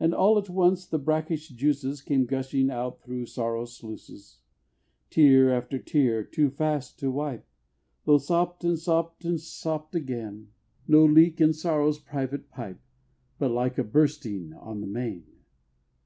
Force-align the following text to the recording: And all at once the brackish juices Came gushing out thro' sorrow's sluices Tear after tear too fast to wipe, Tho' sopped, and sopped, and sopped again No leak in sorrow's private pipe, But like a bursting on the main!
And 0.00 0.14
all 0.14 0.38
at 0.38 0.48
once 0.48 0.86
the 0.86 0.98
brackish 0.98 1.48
juices 1.48 2.00
Came 2.00 2.24
gushing 2.24 2.70
out 2.70 3.02
thro' 3.02 3.26
sorrow's 3.26 3.76
sluices 3.76 4.38
Tear 5.10 5.52
after 5.52 5.78
tear 5.78 6.24
too 6.24 6.48
fast 6.48 6.98
to 7.00 7.10
wipe, 7.10 7.46
Tho' 8.06 8.16
sopped, 8.16 8.64
and 8.64 8.78
sopped, 8.78 9.22
and 9.26 9.38
sopped 9.38 9.94
again 9.94 10.48
No 10.88 11.04
leak 11.04 11.42
in 11.42 11.52
sorrow's 11.52 11.98
private 11.98 12.48
pipe, 12.48 12.80
But 13.38 13.50
like 13.50 13.76
a 13.76 13.84
bursting 13.84 14.54
on 14.54 14.80
the 14.80 14.86
main! 14.86 15.26